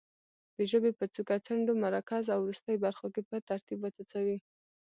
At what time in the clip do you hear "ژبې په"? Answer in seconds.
0.71-1.05